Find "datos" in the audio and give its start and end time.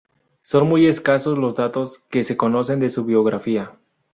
1.53-1.99